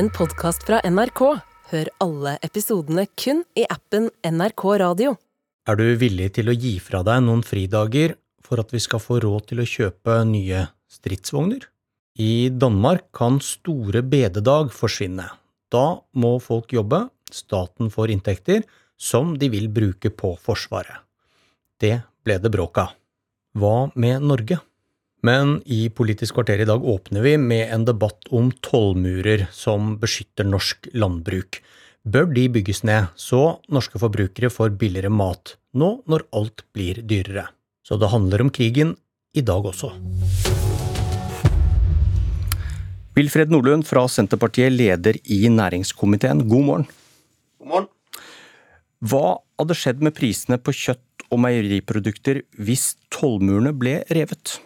en 0.00 0.08
podkast 0.08 0.62
fra 0.64 0.78
NRK. 0.88 1.20
Hør 1.70 1.88
alle 2.00 2.38
episodene 2.46 3.02
kun 3.20 3.42
i 3.58 3.66
appen 3.68 4.06
NRK 4.24 4.62
Radio. 4.80 5.10
Er 5.68 5.76
du 5.76 5.84
villig 6.00 6.30
til 6.38 6.48
å 6.48 6.54
gi 6.56 6.78
fra 6.80 7.02
deg 7.04 7.20
noen 7.26 7.42
fridager 7.44 8.14
for 8.40 8.62
at 8.62 8.72
vi 8.72 8.80
skal 8.80 9.02
få 9.04 9.18
råd 9.20 9.50
til 9.50 9.60
å 9.60 9.66
kjøpe 9.68 10.16
nye 10.30 10.62
stridsvogner? 10.88 11.66
I 12.16 12.48
Danmark 12.48 13.10
kan 13.16 13.42
store 13.44 14.00
bededag 14.00 14.72
forsvinne. 14.72 15.26
Da 15.68 15.84
må 16.16 16.32
folk 16.40 16.72
jobbe, 16.72 17.02
staten 17.28 17.92
får 17.92 18.14
inntekter 18.16 18.64
som 18.96 19.36
de 19.36 19.52
vil 19.52 19.68
bruke 19.68 20.08
på 20.08 20.32
Forsvaret. 20.40 21.04
Det 21.76 21.98
ble 22.24 22.40
det 22.40 22.54
bråk 22.56 22.86
av. 22.86 22.96
Hva 23.52 23.90
med 24.00 24.24
Norge? 24.32 24.62
Men 25.20 25.58
i 25.68 25.90
Politisk 25.92 26.38
kvarter 26.38 26.62
i 26.62 26.68
dag 26.68 26.84
åpner 26.84 27.20
vi 27.20 27.34
med 27.36 27.68
en 27.74 27.84
debatt 27.84 28.30
om 28.32 28.48
tollmurer 28.64 29.46
som 29.52 29.98
beskytter 30.00 30.48
norsk 30.48 30.88
landbruk. 30.96 31.58
Bør 32.08 32.30
de 32.32 32.46
bygges 32.48 32.80
ned, 32.88 33.10
så 33.20 33.58
norske 33.68 34.00
forbrukere 34.00 34.48
får 34.48 34.72
billigere 34.80 35.12
mat, 35.12 35.58
nå 35.76 35.98
når 36.08 36.24
alt 36.32 36.64
blir 36.72 37.02
dyrere? 37.04 37.50
Så 37.84 37.98
det 38.00 38.08
handler 38.08 38.46
om 38.46 38.52
krigen 38.54 38.94
i 39.36 39.44
dag 39.44 39.68
også. 39.68 39.92
Wilfred 43.18 43.52
Nordlund 43.52 43.84
fra 43.84 44.06
Senterpartiet, 44.08 44.72
leder 44.72 45.20
i 45.28 45.42
næringskomiteen, 45.52 46.46
god 46.48 46.64
morgen. 46.64 46.88
God 47.60 47.74
morgen. 47.74 47.92
Hva 49.04 49.36
hadde 49.60 49.76
skjedd 49.76 50.00
med 50.00 50.16
prisene 50.16 50.56
på 50.56 50.72
kjøtt 50.72 51.28
og 51.28 51.44
meieriprodukter 51.44 52.40
hvis 52.56 52.94
tollmurene 53.12 53.76
ble 53.76 53.98
revet? 54.08 54.56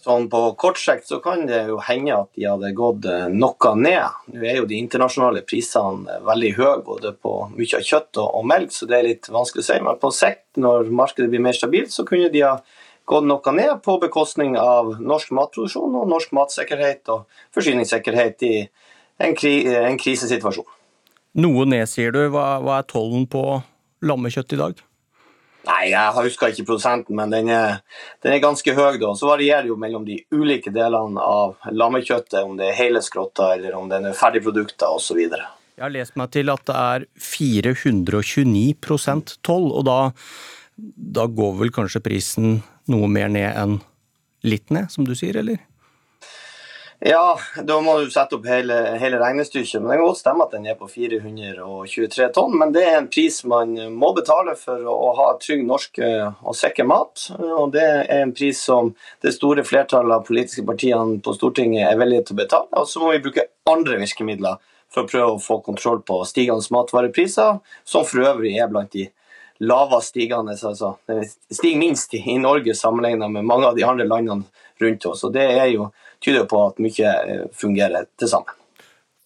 Sånn 0.00 0.30
På 0.32 0.54
kort 0.56 0.78
sikt 0.80 1.10
så 1.10 1.18
kan 1.20 1.42
det 1.48 1.66
jo 1.68 1.76
hende 1.84 2.14
at 2.22 2.30
de 2.32 2.46
hadde 2.48 2.72
gått 2.76 3.04
eh, 3.04 3.26
noe 3.28 3.72
ned. 3.76 4.20
Nå 4.32 4.46
er 4.48 4.62
jo 4.62 4.68
de 4.68 4.78
internasjonale 4.80 5.42
prisene 5.44 6.20
veldig 6.24 6.52
høye 6.56 6.76
både 6.86 7.12
på 7.20 7.34
mye 7.52 7.76
av 7.76 7.84
kjøtt 7.84 8.20
og, 8.22 8.40
melk, 8.48 8.72
så 8.72 8.88
det 8.88 8.96
er 8.96 9.08
litt 9.10 9.28
vanskelig 9.28 9.66
å 9.66 9.68
si. 9.68 9.78
Men 9.84 10.00
på 10.00 10.12
sikt, 10.16 10.46
når 10.56 10.88
markedet 10.88 11.28
blir 11.32 11.44
mer 11.44 11.56
stabilt, 11.56 11.92
så 11.92 12.06
kunne 12.08 12.32
de 12.32 12.46
ha 12.46 12.56
gått 13.10 13.28
noe 13.28 13.56
ned 13.56 13.76
på 13.84 13.98
bekostning 14.00 14.56
av 14.60 14.94
norsk 15.04 15.34
matproduksjon 15.36 16.00
og 16.00 16.08
norsk 16.08 16.32
matsikkerhet 16.38 17.12
og 17.12 17.42
forsyningssikkerhet 17.56 18.48
i 18.48 18.54
en, 19.20 19.34
kri 19.36 19.54
en 19.68 20.00
krisesituasjon. 20.00 20.68
Noe 21.44 21.66
ned, 21.68 21.84
sier 21.90 22.14
du. 22.14 22.24
Hva, 22.32 22.54
hva 22.64 22.80
er 22.80 22.88
tollen 22.88 23.28
på 23.30 23.44
lammekjøtt 24.00 24.56
i 24.56 24.64
dag? 24.64 24.80
Nei, 25.68 25.90
jeg 25.92 26.14
husker 26.16 26.54
ikke 26.54 26.64
prosenten, 26.70 27.12
men 27.18 27.28
den 27.32 27.50
er, 27.52 27.82
den 28.24 28.32
er 28.32 28.40
ganske 28.42 28.74
høy. 28.76 28.96
da. 29.00 29.14
Så 29.16 29.26
varierer 29.28 29.62
det 29.66 29.70
jo 29.72 29.76
mellom 29.80 30.04
de 30.06 30.24
ulike 30.32 30.70
delene 30.72 31.20
av 31.20 31.56
lammekjøttet, 31.68 32.44
om 32.44 32.56
det 32.56 32.66
er 32.70 32.78
hele 32.78 33.00
skrotter 33.04 33.52
eller 33.58 33.74
om 33.76 33.88
det 33.90 33.96
er 34.00 34.14
ferdigprodukter 34.16 34.88
osv. 34.96 35.18
Jeg 35.20 35.84
har 35.84 35.92
lest 35.92 36.16
meg 36.20 36.30
til 36.32 36.50
at 36.52 36.62
det 36.68 36.76
er 36.76 37.06
429% 37.28 39.36
toll, 39.46 39.66
og 39.72 39.84
da, 39.88 39.98
da 41.20 41.24
går 41.28 41.52
vel 41.60 41.70
kanskje 41.76 42.04
prisen 42.04 42.62
noe 42.90 43.08
mer 43.12 43.28
ned 43.32 43.52
enn 43.52 43.80
litt 44.44 44.70
ned, 44.72 44.88
som 44.92 45.04
du 45.04 45.14
sier, 45.16 45.36
eller? 45.40 45.58
Ja, 47.02 47.38
da 47.64 47.78
må 47.80 47.94
du 47.96 48.10
sette 48.12 48.36
opp 48.36 48.44
hele, 48.44 48.74
hele 49.00 49.16
regnestykket. 49.22 49.80
Men 49.80 49.88
det 49.88 49.96
kan 49.96 50.08
godt 50.10 50.18
stemme 50.20 50.44
at 50.44 50.52
den 50.52 50.66
er 50.68 50.74
på 50.76 50.84
423 50.90 52.26
tonn. 52.36 52.58
Men 52.60 52.74
det 52.74 52.82
er 52.84 52.98
en 52.98 53.08
pris 53.08 53.38
man 53.48 53.72
må 53.94 54.10
betale 54.12 54.52
for 54.60 54.84
å 54.84 55.14
ha 55.16 55.30
trygg 55.40 55.62
norsk 55.64 56.02
eh, 56.04 56.26
og 56.44 56.58
sikker 56.60 56.84
mat. 56.90 57.24
Og 57.40 57.72
det 57.72 57.86
er 57.86 58.10
en 58.18 58.34
pris 58.36 58.60
som 58.68 58.92
det 59.24 59.32
store 59.32 59.64
flertallet 59.64 60.18
av 60.18 60.26
politiske 60.28 60.66
partiene 60.68 61.22
på 61.24 61.32
Stortinget 61.38 61.86
er 61.88 61.96
villige 62.02 62.26
til 62.28 62.36
å 62.36 62.42
betale. 62.42 62.68
Og 62.82 62.92
så 62.92 63.00
må 63.00 63.14
vi 63.14 63.22
bruke 63.24 63.46
andre 63.72 63.96
virkemidler 64.02 64.60
for 64.92 65.06
å 65.06 65.08
prøve 65.08 65.38
å 65.38 65.40
få 65.40 65.60
kontroll 65.64 66.02
på 66.04 66.20
stigende 66.28 66.76
matvarepriser, 66.76 67.62
som 67.86 68.04
for 68.04 68.26
øvrig 68.26 68.58
er 68.60 68.68
blant 68.68 68.92
de 68.92 69.06
lavest 69.64 70.12
stigende. 70.12 70.52
Altså, 70.52 70.98
stiger 71.48 71.80
minst 71.80 72.12
i 72.20 72.36
Norge 72.36 72.76
sammenlignet 72.76 73.32
med 73.32 73.48
mange 73.48 73.72
av 73.72 73.80
de 73.80 73.88
andre 73.88 74.04
landene 74.04 74.44
rundt 74.80 75.06
oss. 75.06 75.24
Og 75.24 75.32
det 75.32 75.48
er 75.48 75.70
jo 75.72 75.90
tyder 76.24 76.48
på 76.50 76.62
at 76.68 76.80
mye 76.82 77.12
eh, 77.12 77.44
fungerer 77.56 78.08
til 78.18 78.30
sammen. 78.30 78.56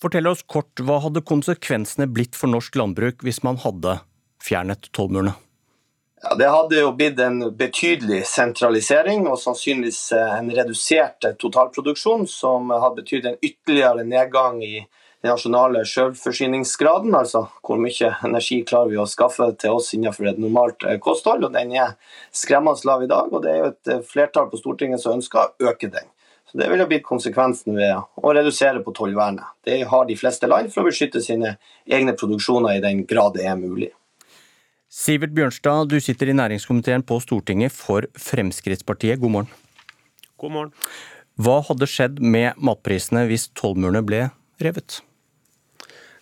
Fortell 0.03 0.28
oss 0.28 0.43
kort, 0.43 0.81
Hva 0.84 0.99
hadde 1.00 1.25
konsekvensene 1.25 2.09
blitt 2.10 2.37
for 2.37 2.53
norsk 2.53 2.77
landbruk 2.77 3.25
hvis 3.25 3.43
man 3.47 3.56
hadde 3.62 3.99
fjernet 4.44 4.91
tollmurene? 4.93 5.32
Ja, 6.25 6.34
det 6.41 6.49
hadde 6.49 6.81
jo 6.81 6.93
blitt 6.97 7.19
en 7.21 7.41
betydelig 7.56 8.22
sentralisering 8.28 9.27
og 9.28 9.38
sannsynligvis 9.41 10.06
eh, 10.16 10.37
en 10.38 10.50
redusert 10.56 11.25
eh, 11.25 11.37
totalproduksjon, 11.41 12.27
som 12.31 12.72
hadde 12.72 13.03
betydd 13.03 13.28
en 13.28 13.41
ytterligere 13.43 14.06
nedgang 14.09 14.62
i 14.65 14.76
den 15.25 15.32
nasjonale 15.32 15.87
selvforsyningsgraden, 15.88 17.12
altså 17.16 17.47
hvor 17.65 17.81
mye 17.81 18.11
energi 18.28 18.59
klarer 18.69 18.93
vi 18.93 19.00
å 19.00 19.09
skaffe 19.09 19.50
til 19.61 19.76
oss 19.78 19.94
innenfor 19.97 20.28
et 20.28 20.41
normalt 20.41 20.84
kosthold. 21.05 21.47
og 21.49 21.55
Den 21.56 21.72
er 21.76 21.94
skremmende 22.32 22.84
lav 22.88 23.05
i 23.05 23.09
dag, 23.09 23.32
og 23.32 23.44
det 23.44 23.53
er 23.53 23.62
jo 23.62 23.71
et 23.72 24.09
flertall 24.09 24.50
på 24.53 24.61
Stortinget 24.61 25.00
som 25.00 25.16
ønsker 25.16 25.49
å 25.49 25.71
øke 25.72 25.88
den. 25.93 26.12
Så 26.54 26.60
Det 26.60 26.69
ville 26.70 26.84
blitt 26.87 27.03
konsekvensen 27.03 27.75
ved 27.75 27.97
å 27.98 28.31
redusere 28.31 28.78
på 28.87 28.92
tollvernet. 28.94 29.42
Det 29.66 29.81
har 29.91 30.04
de 30.06 30.15
fleste 30.15 30.47
land 30.47 30.69
for 30.70 30.84
å 30.84 30.87
beskytte 30.87 31.19
sine 31.19 31.56
egne 31.82 32.15
produksjoner 32.15 32.76
i 32.76 32.82
den 32.84 33.00
grad 33.10 33.34
det 33.34 33.48
er 33.50 33.56
mulig. 33.59 33.88
Sivert 34.87 35.34
Bjørnstad, 35.34 35.91
du 35.91 35.98
sitter 35.98 36.31
i 36.31 36.37
næringskomiteen 36.38 37.03
på 37.03 37.19
Stortinget 37.19 37.75
for 37.75 38.06
Fremskrittspartiet. 38.14 39.19
God 39.19 39.34
morgen. 39.34 39.50
God 40.38 40.54
morgen. 40.54 40.70
Hva 41.43 41.59
hadde 41.66 41.91
skjedd 41.91 42.22
med 42.22 42.62
matprisene 42.62 43.25
hvis 43.26 43.48
tollmurene 43.59 44.04
ble 44.06 44.22
revet? 44.62 45.00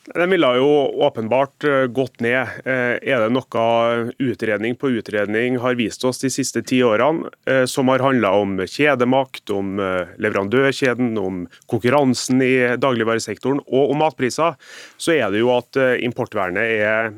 Den 0.05 0.31
ville 0.31 0.49
jo 0.57 0.67
åpenbart 1.07 1.65
eh, 1.65 1.87
gått 1.87 2.21
ned. 2.21 2.49
Eh, 2.67 2.99
er 3.07 3.23
det 3.23 3.29
noe 3.31 4.11
utredning 4.19 4.75
på 4.75 4.91
utredning 4.99 5.61
har 5.63 5.77
vist 5.79 6.03
oss 6.05 6.19
de 6.19 6.31
siste 6.33 6.59
ti 6.67 6.81
årene, 6.83 7.31
eh, 7.47 7.63
som 7.71 7.87
har 7.87 8.03
handla 8.03 8.33
om 8.35 8.57
kjedemakt, 8.67 9.53
om 9.55 9.79
leverandørkjeden, 10.19 11.15
om 11.19 11.45
konkurransen 11.71 12.43
i 12.43 12.55
dagligvaresektoren 12.83 13.61
og 13.63 13.93
om 13.93 14.03
matpriser, 14.03 14.57
så 14.99 15.15
er 15.15 15.31
det 15.31 15.43
jo 15.45 15.53
at 15.55 15.79
importvernet 16.03 16.83
er 16.83 17.13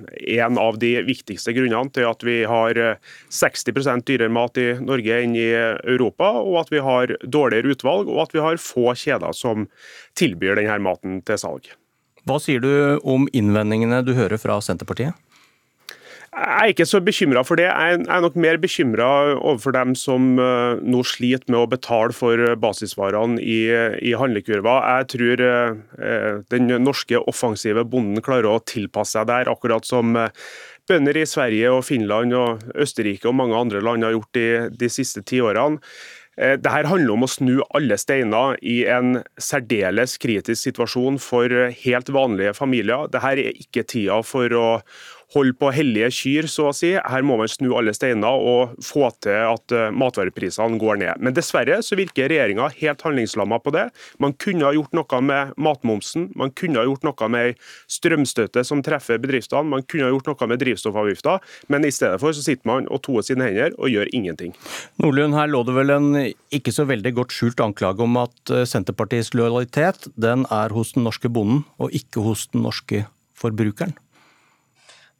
en 0.44 0.60
av 0.60 0.76
de 0.82 0.92
viktigste 1.06 1.54
grunnene 1.56 1.92
til 1.94 2.08
at 2.08 2.24
vi 2.26 2.42
har 2.48 2.80
60 3.32 4.04
dyrere 4.04 4.32
mat 4.32 4.60
i 4.60 4.74
Norge 4.80 5.22
enn 5.22 5.36
i 5.38 5.48
Europa, 5.54 6.34
og 6.42 6.60
at 6.64 6.74
vi 6.74 6.84
har 6.84 7.16
dårligere 7.22 7.72
utvalg 7.72 8.12
og 8.12 8.26
at 8.26 8.36
vi 8.36 8.44
har 8.44 8.60
få 8.60 8.92
kjeder 8.92 9.32
som 9.36 9.68
tilbyr 10.18 10.60
denne 10.60 10.78
maten 10.84 11.22
til 11.24 11.40
salg. 11.40 11.72
Hva 12.24 12.40
sier 12.40 12.62
du 12.64 12.98
om 13.04 13.28
innvendingene 13.36 14.00
du 14.04 14.14
hører 14.16 14.40
fra 14.40 14.56
Senterpartiet? 14.64 15.16
Jeg 16.34 16.50
er 16.50 16.72
ikke 16.72 16.86
så 16.88 16.98
bekymra 17.04 17.44
for 17.46 17.60
det. 17.60 17.68
Jeg 17.68 17.98
er 18.10 18.22
nok 18.24 18.34
mer 18.40 18.56
bekymra 18.58 19.06
overfor 19.36 19.74
dem 19.76 19.92
som 19.94 20.32
eh, 20.42 20.80
nå 20.82 21.04
sliter 21.06 21.46
med 21.52 21.60
å 21.60 21.68
betale 21.70 22.16
for 22.16 22.40
basisvarene 22.58 23.38
i, 23.38 23.60
i 24.02 24.16
handlekurva. 24.18 24.80
Jeg 24.96 25.08
tror 25.14 25.44
eh, 25.46 26.40
den 26.50 26.74
norske 26.82 27.20
offensive 27.22 27.86
bonden 27.86 28.24
klarer 28.24 28.50
å 28.50 28.64
tilpasse 28.66 29.14
seg 29.14 29.30
der, 29.30 29.52
akkurat 29.52 29.86
som 29.86 30.18
eh, 30.18 30.34
bønder 30.90 31.20
i 31.22 31.26
Sverige 31.28 31.70
og 31.70 31.84
Finland 31.86 32.34
og 32.34 32.66
Østerrike 32.82 33.30
og 33.30 33.38
mange 33.38 33.60
andre 33.60 33.84
land 33.84 34.02
har 34.02 34.16
gjort 34.16 34.34
de, 34.34 34.48
de 34.74 34.90
siste 34.90 35.22
ti 35.22 35.38
årene. 35.44 35.78
Eh, 36.36 36.56
Dette 36.58 36.86
handler 36.88 37.14
om 37.14 37.26
å 37.26 37.30
snu 37.30 37.58
alle 37.76 37.98
steiner 38.00 38.56
i 38.62 38.82
en 38.90 39.20
særdeles 39.38 40.16
kritisk 40.22 40.66
situasjon 40.66 41.20
for 41.22 41.52
helt 41.84 42.10
vanlige 42.14 42.54
familier. 42.58 43.06
Dette 43.12 43.34
er 43.34 43.42
ikke 43.52 43.86
tida 43.86 44.20
for 44.26 44.56
å 44.58 44.68
holde 45.34 45.54
på 45.58 45.70
hellige 45.74 46.10
kyr, 46.14 46.48
så 46.50 46.68
å 46.70 46.74
si. 46.76 46.92
Her 46.94 47.24
må 47.26 47.36
man 47.40 47.50
snu 47.50 47.72
alle 47.76 47.94
steiner 47.96 48.34
og 48.34 48.74
få 48.84 49.08
til 49.24 49.36
at 49.50 49.74
eh, 49.74 49.90
matvareprisene 49.94 50.78
går 50.80 51.00
ned. 51.02 51.22
Men 51.24 51.36
dessverre 51.36 51.80
så 51.84 51.98
virker 51.98 52.30
regjeringa 52.30 52.70
helt 52.78 53.04
handlingslamma 53.06 53.58
på 53.64 53.74
det. 53.74 53.88
Man 54.22 54.36
kunne 54.40 54.68
ha 54.68 54.74
gjort 54.76 54.94
noe 54.96 55.20
med 55.24 55.54
matmomsen, 55.60 56.30
man 56.38 56.52
kunne 56.56 56.80
ha 56.80 56.86
gjort 56.88 57.06
noe 57.06 57.30
med 57.32 57.60
strømstøtte 57.90 58.64
som 58.66 58.82
treffer 58.84 59.20
bedriftene, 59.22 59.66
man 59.74 59.84
kunne 59.86 60.08
ha 60.08 60.14
gjort 60.14 60.30
noe 60.30 60.50
med 60.50 60.62
drivstoffavgifter, 60.62 61.42
men 61.72 61.86
i 61.86 61.92
stedet 61.94 62.20
for 62.22 62.36
så 62.36 62.44
sitter 62.44 62.68
man 62.68 62.88
og 62.92 63.02
toer 63.06 63.26
sine 63.26 63.48
hender 63.48 63.74
og 63.78 63.90
gjør 63.92 64.10
ingenting. 64.16 64.54
Nordlund, 65.02 65.36
her 65.38 65.50
lå 65.50 65.64
det 65.66 65.76
vel 65.76 65.94
en 65.94 66.10
ikke 66.54 66.74
så 66.74 66.86
veldig 66.88 67.14
godt 67.18 67.34
skjult 67.34 67.62
anklage 67.64 68.04
om 68.04 68.20
at 68.22 68.54
eh, 68.54 68.66
Senterpartiets 68.68 69.34
lojalitet 69.36 70.08
den 70.20 70.46
er 70.52 70.74
hos 70.74 70.94
den 70.96 71.06
norske 71.08 71.30
bonden, 71.32 71.64
og 71.78 71.94
ikke 71.96 72.24
hos 72.24 72.48
den 72.52 72.64
norske 72.66 73.04
forbrukeren? 73.38 73.96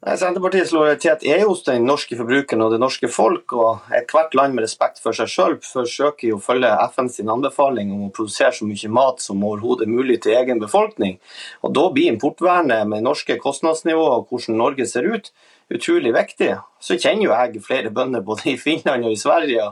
Senterpartiets 0.05 0.69
lojalitet 0.69 1.23
er 1.25 1.39
hos 1.49 1.63
den 1.65 1.87
norske 1.89 2.13
forbrukeren 2.13 2.61
og 2.61 2.75
det 2.75 2.77
norske 2.77 3.07
folk. 3.09 3.55
og 3.57 3.87
Ethvert 3.89 4.35
land 4.37 4.53
med 4.53 4.67
respekt 4.67 5.01
for 5.01 5.17
seg 5.17 5.31
selv 5.33 5.65
forsøker 5.65 6.27
jo 6.29 6.37
å 6.37 6.43
følge 6.45 6.69
FNs 6.93 7.17
anbefaling 7.23 7.89
om 7.89 8.03
å 8.05 8.11
produsere 8.13 8.53
så 8.53 8.67
mye 8.69 8.91
mat 8.93 9.23
som 9.23 9.41
overhodet 9.41 9.89
mulig 9.89 10.19
til 10.21 10.37
egen 10.37 10.61
befolkning. 10.61 11.17
Og 11.65 11.73
Da 11.73 11.87
blir 11.89 12.13
importvernet 12.13 12.85
med 12.85 13.01
norske 13.01 13.39
kostnadsnivåer 13.41 14.19
og 14.19 14.29
hvordan 14.29 14.61
Norge 14.61 14.85
ser 14.85 15.09
ut, 15.09 15.31
utrolig 15.73 16.13
viktig. 16.13 16.53
Så 16.79 17.01
kjenner 17.01 17.25
jo 17.25 17.33
jeg 17.33 17.65
flere 17.65 17.89
bønder 17.89 18.21
både 18.21 18.53
i 18.53 18.57
Finland 18.61 19.09
og 19.09 19.17
i 19.17 19.17
Sverige. 19.17 19.71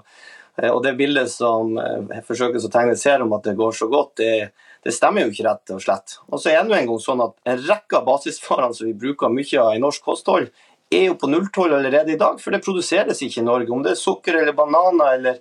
Og 0.74 0.82
det 0.82 0.98
bildet 0.98 1.30
som 1.30 1.78
forsøkes 2.26 2.66
å 2.66 2.74
tegne 2.74 2.98
ser 2.98 3.22
om 3.22 3.38
at 3.38 3.46
det 3.46 3.54
går 3.58 3.78
så 3.78 3.86
godt, 3.86 4.18
det, 4.18 4.50
Det 4.84 4.94
stemmer 4.94 5.26
jo 5.26 5.32
ikke 5.32 5.48
rett 5.48 5.74
og 5.76 5.82
slett. 5.84 6.18
Og 6.30 6.42
så 6.42 6.52
er 6.52 6.64
det 6.68 6.78
en 6.78 6.92
gang 6.92 7.02
sånn 7.02 7.24
at 7.24 7.36
En 7.48 7.60
rekke 7.64 8.00
av 8.00 8.08
basisvarene 8.08 8.76
som 8.76 8.88
vi 8.88 8.94
bruker 8.94 9.32
mye 9.32 9.60
av 9.62 9.76
i 9.76 9.82
norsk 9.84 10.04
kosthold, 10.04 10.50
er 10.94 11.08
jo 11.08 11.18
på 11.18 11.30
nulltoll 11.32 11.74
allerede 11.74 12.14
i 12.14 12.20
dag, 12.20 12.40
for 12.42 12.54
det 12.54 12.64
produseres 12.64 13.22
ikke 13.26 13.42
i 13.42 13.46
Norge. 13.48 13.72
Om 13.74 13.84
det 13.86 13.96
er 13.96 14.02
sukker 14.02 14.38
eller 14.42 14.54
bananer 14.58 15.16
eller 15.18 15.40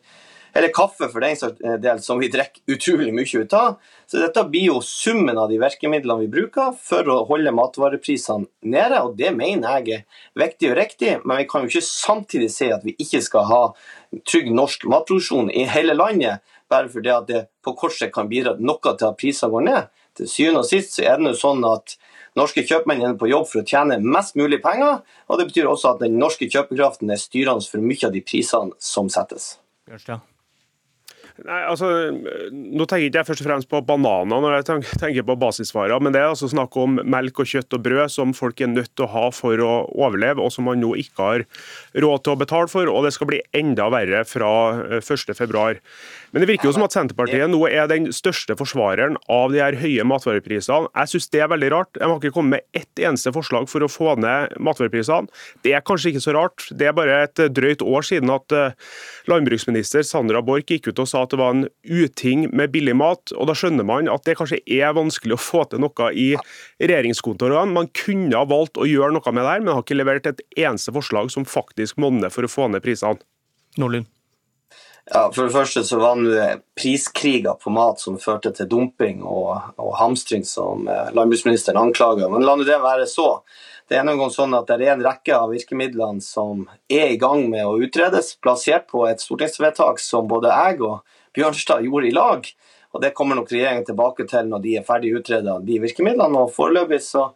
eller 0.55 0.69
kaffe 0.69 1.09
for 1.09 1.25
den 1.25 1.37
saks 1.37 1.61
del, 1.81 2.01
som 2.05 2.21
vi 2.21 2.29
drikker 2.33 2.75
utrolig 2.75 3.13
mye 3.17 3.41
ut 3.41 3.55
av. 3.57 3.79
Så 4.07 4.21
dette 4.21 4.45
blir 4.53 4.69
jo 4.69 4.81
summen 4.85 5.39
av 5.41 5.49
de 5.49 5.59
virkemidlene 5.63 6.27
vi 6.27 6.33
bruker 6.33 6.75
for 6.77 7.09
å 7.09 7.23
holde 7.31 7.55
matvareprisene 7.57 8.49
nede, 8.75 9.01
og 9.01 9.17
det 9.17 9.33
mener 9.37 9.81
jeg 9.81 10.03
er 10.03 10.27
viktig 10.45 10.73
og 10.73 10.77
riktig, 10.77 11.15
men 11.25 11.41
vi 11.41 11.49
kan 11.49 11.65
jo 11.65 11.73
ikke 11.73 11.87
samtidig 11.87 12.51
si 12.53 12.69
at 12.75 12.85
vi 12.85 12.97
ikke 13.01 13.23
skal 13.25 13.49
ha 13.49 13.63
trygg 14.29 14.53
norsk 14.53 14.85
matproduksjon 14.93 15.49
i 15.57 15.65
hele 15.73 15.97
landet, 15.97 16.45
bare 16.73 16.91
fordi 16.93 17.13
at 17.13 17.29
det 17.29 17.45
på 17.65 17.77
kort 17.79 17.95
sikt 17.97 18.15
kan 18.17 18.31
bidra 18.31 18.57
noe 18.59 18.97
til 18.97 19.09
at 19.11 19.21
prisene 19.21 19.53
går 19.53 19.69
ned. 19.69 19.93
Til 20.19 20.29
syvende 20.29 20.65
og 20.65 20.69
sist 20.69 20.97
så 20.97 21.07
er 21.07 21.21
det 21.21 21.27
nå 21.29 21.37
sånn 21.39 21.63
at 21.69 21.97
norske 22.39 22.65
kjøpmenn 22.69 23.05
er 23.05 23.15
på 23.21 23.31
jobb 23.31 23.47
for 23.51 23.63
å 23.63 23.69
tjene 23.69 24.01
mest 24.03 24.37
mulig 24.41 24.63
penger, 24.65 25.01
og 25.29 25.41
det 25.41 25.49
betyr 25.51 25.71
også 25.71 25.95
at 25.95 26.05
den 26.05 26.19
norske 26.21 26.49
kjøpekraften 26.49 27.13
er 27.13 27.21
styrende 27.21 27.69
for 27.69 27.85
mye 27.85 28.09
av 28.09 28.17
de 28.17 28.25
prisene 28.25 28.77
som 28.93 29.13
settes. 29.13 29.55
Bjørnstad. 29.89 30.29
Nei, 31.41 31.63
altså, 31.65 31.89
Nå 32.53 32.85
tenker 32.85 33.07
ikke 33.07 33.21
jeg 33.23 33.29
først 33.31 33.43
og 33.43 33.47
fremst 33.49 33.69
på 33.71 33.81
bananer 33.89 34.43
når 34.45 34.57
jeg 34.59 34.83
tenker 35.01 35.25
på 35.27 35.37
basisvarer, 35.41 35.97
men 36.05 36.13
det 36.15 36.21
er 36.21 36.29
altså 36.29 36.51
snakk 36.53 36.77
om 36.79 36.99
melk 37.01 37.41
og 37.41 37.49
kjøtt 37.49 37.77
og 37.79 37.85
brød 37.87 38.13
som 38.13 38.35
folk 38.37 38.61
er 38.61 38.71
nødt 38.71 38.93
til 38.93 39.07
å 39.07 39.13
ha 39.15 39.25
for 39.35 39.63
å 39.65 39.73
overleve, 39.97 40.45
og 40.45 40.53
som 40.53 40.69
man 40.69 40.83
nå 40.83 40.93
ikke 41.01 41.29
har 41.31 41.47
råd 42.05 42.25
til 42.25 42.35
å 42.35 42.41
betale 42.43 42.69
for. 42.71 42.91
Og 42.93 43.07
det 43.07 43.15
skal 43.17 43.31
bli 43.33 43.41
enda 43.57 43.89
verre 43.93 44.23
fra 44.29 44.53
1.2. 45.01 45.65
Men 46.33 46.43
det 46.43 46.49
virker 46.49 46.71
jo 46.71 46.73
som 46.73 46.85
at 46.87 46.95
Senterpartiet 46.95 47.51
nå 47.53 47.61
er 47.69 47.89
den 47.91 48.09
største 48.15 48.57
forsvareren 48.57 49.19
av 49.33 49.53
de 49.53 49.61
her 49.61 49.77
høye 49.77 50.05
matvareprisene. 50.09 50.89
Jeg 50.97 51.11
syns 51.13 51.29
det 51.35 51.43
er 51.45 51.51
veldig 51.53 51.69
rart. 51.75 51.91
De 51.99 52.09
har 52.09 52.17
ikke 52.17 52.33
kommet 52.33 52.63
med 52.63 52.81
ett 52.81 53.03
eneste 53.05 53.35
forslag 53.37 53.69
for 53.69 53.85
å 53.85 53.91
få 53.93 54.15
ned 54.21 54.55
matvareprisene. 54.57 55.29
Det 55.65 55.75
er 55.77 55.85
kanskje 55.85 56.13
ikke 56.13 56.25
så 56.25 56.35
rart. 56.37 56.65
Det 56.73 56.89
er 56.89 56.97
bare 56.97 57.19
et 57.27 57.43
drøyt 57.53 57.85
år 57.85 58.09
siden 58.09 58.33
at 58.33 58.57
eh, 58.57 58.73
landbruksminister 59.29 60.07
Sandra 60.09 60.41
Borch 60.45 60.73
gikk 60.73 60.89
ut 60.89 61.05
og 61.05 61.11
sa 61.11 61.27
at 61.27 61.35
det 61.35 61.41
var 61.43 61.53
en 61.53 61.67
uting 61.85 62.49
med 62.49 62.73
billig 62.73 62.97
mat. 62.97 63.37
og 63.37 63.53
Da 63.53 63.59
skjønner 63.59 63.87
man 63.89 64.09
at 64.13 64.25
det 64.25 64.39
kanskje 64.41 64.63
er 64.65 64.97
vanskelig 64.97 65.37
å 65.37 65.43
få 65.43 65.67
til 65.69 65.85
noe 65.85 66.09
i 66.17 66.31
regjeringskontorene. 66.81 67.77
Man 67.77 67.93
kunne 67.93 68.41
ha 68.41 68.49
valgt 68.49 68.81
å 68.81 68.89
gjøre 68.89 69.13
noe 69.19 69.37
med 69.37 69.45
det 69.45 69.53
her, 69.53 69.67
men 69.67 69.77
har 69.77 69.85
ikke 69.85 70.01
levert 70.01 70.33
et 70.33 70.41
eneste 70.57 70.97
forslag 70.97 71.29
som 71.35 71.45
faktisk 71.45 72.01
monner 72.01 72.33
for 72.33 72.49
å 72.49 72.53
få 72.53 72.73
ned 72.73 72.81
prisene. 72.85 73.21
Nordlund. 73.77 74.09
Ja, 75.11 75.33
For 75.35 75.49
det 75.49 75.55
første 75.55 75.83
så 75.85 75.99
var 75.99 76.21
det 76.23 76.63
priskriger 76.79 77.57
på 77.59 77.73
mat 77.75 78.01
som 78.01 78.21
førte 78.23 78.53
til 78.55 78.69
dumping 78.71 79.25
og, 79.27 79.75
og 79.83 79.97
hamstring, 79.99 80.45
som 80.47 80.87
eh, 80.87 81.11
landbruksministeren 81.17 81.81
anklager. 81.81 82.31
Men 82.31 82.47
la 82.47 82.55
nå 82.57 82.67
det 82.69 82.79
være 82.83 83.09
så. 83.11 83.43
Det 83.91 83.99
er 83.99 84.07
noen 84.07 84.31
sånn 84.33 84.55
at 84.55 84.71
det 84.71 84.87
er 84.87 84.95
en 84.95 85.03
rekke 85.05 85.35
av 85.35 85.51
virkemidlene 85.53 86.23
som 86.23 86.69
er 86.87 87.11
i 87.13 87.19
gang 87.21 87.49
med 87.51 87.67
å 87.67 87.81
utredes, 87.83 88.37
plassert 88.41 88.87
på 88.93 89.03
et 89.09 89.21
stortingsvedtak 89.21 89.99
som 90.01 90.31
både 90.31 90.55
jeg 90.55 90.79
og 90.87 91.19
Bjørnstad 91.35 91.83
gjorde 91.89 92.09
i 92.09 92.15
lag. 92.15 92.47
Og 92.93 93.03
Det 93.03 93.15
kommer 93.17 93.37
nok 93.37 93.51
regjeringen 93.51 93.89
tilbake 93.89 94.29
til 94.29 94.49
når 94.49 94.63
de 94.63 94.77
er 94.79 94.87
ferdig 94.87 95.15
utreda, 95.19 95.59
de 95.65 95.81
virkemidlene. 95.83 96.45
og 96.45 96.53
Foreløpig 96.55 97.01
så 97.03 97.31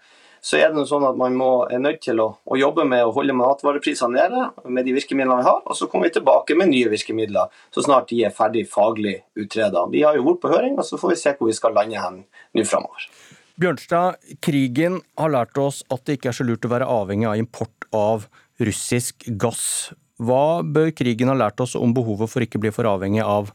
så 0.46 0.60
er 0.60 0.70
det 0.70 0.84
sånn 0.86 1.04
at 1.08 1.16
man 1.18 1.34
må, 1.34 1.50
er 1.72 1.80
nødt 1.82 2.04
til 2.04 2.20
å, 2.22 2.28
å, 2.46 2.58
jobbe 2.58 2.84
med 2.86 3.02
å 3.02 3.14
holde 3.16 3.34
matvareprisene 3.34 4.14
nede 4.14 4.70
med 4.70 4.86
de 4.86 4.94
virkemidlene 4.94 5.40
vi 5.40 5.48
har, 5.48 5.64
og 5.66 5.74
så 5.74 5.88
kommer 5.90 6.06
vi 6.06 6.18
tilbake 6.20 6.54
med 6.58 6.70
nye 6.70 6.92
virkemidler 6.92 7.50
så 7.74 7.82
snart 7.82 8.12
de 8.12 8.20
er 8.28 8.34
ferdig 8.34 8.62
faglig 8.70 9.16
utreda. 9.34 9.88
Vi 9.90 10.04
har 10.06 10.18
jo 10.18 10.28
vært 10.28 10.44
på 10.44 10.52
høring, 10.52 10.76
og 10.78 10.86
så 10.86 11.00
får 11.00 11.12
vi 11.12 11.18
se 11.18 11.34
hvor 11.34 11.50
vi 11.50 11.56
skal 11.56 11.74
lande 11.74 11.98
hen 11.98 12.22
nå 12.54 12.66
framover. 12.68 13.08
Bjørnstad, 13.58 14.20
krigen 14.44 15.00
har 15.18 15.32
lært 15.32 15.58
oss 15.58 15.80
at 15.90 16.04
det 16.06 16.18
ikke 16.18 16.30
er 16.30 16.38
så 16.38 16.46
lurt 16.46 16.68
å 16.68 16.70
være 16.70 16.90
avhengig 16.94 17.30
av 17.30 17.40
import 17.40 17.90
av 17.96 18.28
russisk 18.62 19.26
gass. 19.40 19.64
Hva 20.22 20.62
bør 20.62 20.92
krigen 20.94 21.32
ha 21.32 21.36
lært 21.36 21.58
oss 21.64 21.74
om 21.74 21.96
behovet 21.96 22.30
for 22.30 22.44
ikke 22.44 22.60
å 22.60 22.66
bli 22.68 22.74
for 22.76 22.86
avhengig 22.92 23.24
av 23.24 23.50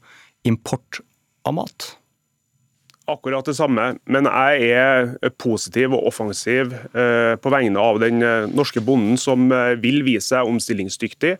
import 0.50 1.00
av 1.48 1.56
mat? 1.62 1.94
Akkurat 3.12 3.48
det 3.48 3.56
samme, 3.58 3.86
men 4.12 4.28
jeg 4.30 4.72
er 4.72 5.32
positiv 5.42 5.96
og 5.96 6.08
offensiv 6.10 6.74
eh, 6.96 7.36
på 7.42 7.52
vegne 7.54 7.82
av 7.82 8.00
den 8.04 8.24
eh, 8.26 8.48
norske 8.52 8.84
bonden 8.86 9.20
som 9.20 9.52
eh, 9.54 9.76
vil 9.82 10.02
vise 10.08 10.32
seg 10.32 10.48
omstillingsdyktig. 10.48 11.34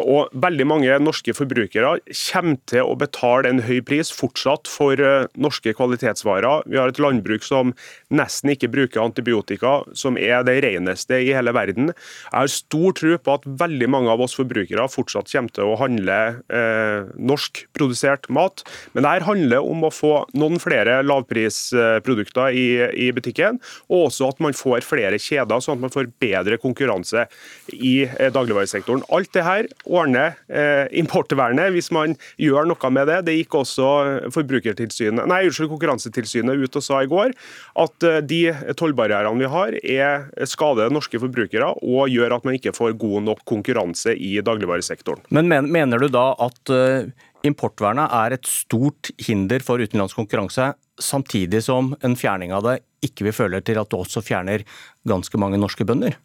Og 0.00 0.32
veldig 0.42 0.64
mange 0.68 0.96
norske 1.00 1.32
forbrukere 1.32 1.94
kommer 2.10 2.58
til 2.68 2.84
å 2.84 2.96
betale 2.98 3.48
en 3.48 3.62
høy 3.64 3.78
pris 3.86 4.10
fortsatt 4.12 4.68
for 4.68 4.98
norske 5.40 5.72
kvalitetsvarer. 5.76 6.66
Vi 6.68 6.76
har 6.76 6.92
et 6.92 7.00
landbruk 7.00 7.46
som 7.46 7.72
nesten 8.12 8.52
ikke 8.52 8.68
bruker 8.72 9.02
antibiotika, 9.02 9.78
som 9.96 10.18
er 10.20 10.44
det 10.44 10.58
reneste 10.66 11.22
i 11.22 11.32
hele 11.36 11.54
verden. 11.56 11.94
Jeg 11.94 12.36
har 12.36 12.52
stor 12.52 12.96
tro 12.98 13.16
på 13.16 13.36
at 13.38 13.48
veldig 13.62 13.88
mange 13.92 14.12
av 14.12 14.24
oss 14.24 14.36
forbrukere 14.36 14.88
fortsatt 14.90 15.30
kommer 15.32 15.54
til 15.56 15.70
å 15.70 15.78
handle 15.80 16.18
eh, 16.52 17.08
norskprodusert 17.16 18.28
mat, 18.32 18.64
men 18.92 19.06
det 19.06 19.26
handler 19.26 19.66
om 19.66 19.86
å 19.86 19.92
få 19.94 20.12
noen 20.38 20.60
flere 20.62 20.89
flere 20.90 21.06
lavprisprodukter 21.06 22.50
i, 22.52 22.66
i, 23.06 23.10
butikken, 23.12 23.58
og 23.90 24.08
også 24.08 24.30
at 24.30 24.40
man 24.42 24.56
får 24.56 24.84
flere 24.86 25.18
kjeder, 25.20 25.60
sånn 25.62 25.78
at 25.78 25.84
man 25.86 25.92
får 25.92 26.10
bedre 26.20 26.58
konkurranse 26.60 27.26
i 27.72 28.04
eh, 28.06 28.30
dagligvaresektoren. 28.32 29.04
Alt 29.14 29.32
det 29.34 29.44
her 29.46 29.68
ordner 29.86 30.36
eh, 30.48 30.86
importvernet 30.98 31.72
hvis 31.74 31.90
man 31.94 32.16
gjør 32.40 32.68
noe 32.70 32.92
med 32.92 33.10
det. 33.10 33.20
Det 33.28 33.36
gikk 33.38 33.60
også 33.62 33.88
Forbrukertilsynet, 34.34 35.26
nei, 35.28 35.44
unnskyld, 35.46 35.70
Konkurransetilsynet 35.70 36.58
ut 36.58 36.78
og 36.80 36.82
sa 36.84 37.02
i 37.04 37.10
går 37.10 37.34
at 37.80 38.06
eh, 38.06 38.20
de 38.24 38.42
tollbarrierene 38.78 39.40
vi 39.40 39.50
har, 39.50 39.76
er 39.80 40.46
skader 40.48 40.92
norske 40.92 41.20
forbrukere 41.22 41.72
og 41.80 42.10
gjør 42.10 42.36
at 42.36 42.46
man 42.46 42.58
ikke 42.58 42.74
får 42.76 42.96
god 43.00 43.28
nok 43.28 43.44
konkurranse 43.48 44.16
i 44.16 44.36
dagligvaresektoren. 44.44 45.22
Men 45.30 45.70
mener 45.70 46.02
du 46.02 46.10
da 46.12 46.30
at 46.40 46.74
uh 46.74 47.28
Importvernet 47.46 48.12
er 48.12 48.36
et 48.36 48.48
stort 48.48 49.12
hinder 49.24 49.62
for 49.64 49.80
utenlandsk 49.80 50.18
konkurranse, 50.18 50.74
samtidig 51.00 51.62
som 51.64 51.94
en 52.04 52.16
fjerning 52.18 52.52
av 52.52 52.66
det 52.66 52.80
ikke 53.06 53.28
vil 53.28 53.36
føle 53.36 53.62
til 53.64 53.80
at 53.80 53.88
det 53.88 54.00
også 54.00 54.20
fjerner 54.24 54.66
ganske 55.08 55.40
mange 55.40 55.60
norske 55.60 55.86
bønder? 55.88 56.18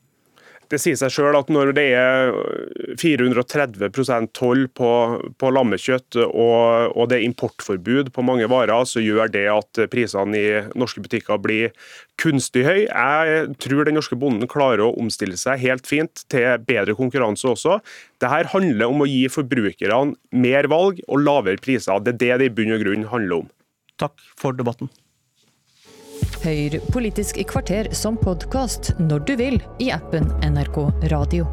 Det 0.71 0.79
sier 0.81 0.97
seg 1.00 1.12
selv 1.13 1.38
at 1.39 1.51
når 1.53 1.71
det 1.77 1.85
er 1.97 2.31
430% 3.01 4.31
toll 4.38 4.65
på, 4.73 4.89
på 5.38 5.51
lammekjøtt 5.53 6.17
og, 6.25 6.95
og, 6.95 7.03
det 7.12 7.19
er 7.19 7.27
importforbud 7.27 8.12
på 8.15 8.25
mange 8.25 8.50
varer, 8.51 8.88
så 8.89 9.03
gjør 9.03 9.31
det 9.33 9.45
at 9.51 9.81
prisene 9.91 10.39
i 10.39 10.63
norske 10.77 11.03
butikker 11.06 11.39
blir 11.41 11.75
kunstig 12.21 12.65
høy. 12.65 12.81
Jeg 12.88 13.56
tror 13.61 13.85
den 13.85 13.99
norske 13.99 14.18
bonden 14.19 14.49
klarer 14.51 14.85
å 14.87 14.94
omstille 14.99 15.37
seg 15.40 15.61
helt 15.63 15.87
fint 15.90 16.25
til 16.31 16.57
bedre 16.66 16.97
konkurranse 16.97 17.49
også. 17.51 17.80
Dette 18.23 18.54
handler 18.56 18.90
om 18.90 19.04
å 19.06 19.09
gi 19.09 19.25
forbrukerne 19.31 20.16
mer 20.35 20.69
valg 20.71 21.01
og 21.06 21.21
lavere 21.23 21.61
priser. 21.61 22.01
Det 22.01 22.16
er 22.16 22.21
det 22.23 22.35
det 22.42 22.51
i 22.51 22.56
bunn 22.57 22.75
og 22.75 22.85
grunn 22.85 23.09
handler 23.11 23.44
om. 23.44 23.49
Takk 24.01 24.16
for 24.40 24.56
debatten. 24.56 24.90
Hør 26.45 26.75
Politisk 26.94 27.40
kvarter 27.49 27.87
som 27.97 28.19
podkast 28.21 28.92
når 29.02 29.21
du 29.25 29.31
vil 29.40 29.56
i 29.81 29.87
appen 29.90 30.28
NRK 30.45 30.75
Radio. 31.09 31.47